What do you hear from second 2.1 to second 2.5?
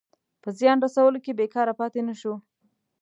شو.